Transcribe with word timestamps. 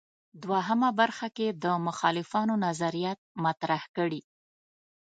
دوهمه 0.43 0.89
برخه 0.99 1.27
کې 1.37 1.47
د 1.63 1.65
مخالفانو 1.87 2.53
نظریات 2.65 3.19
مطرح 3.45 3.83
کړي. 3.95 4.21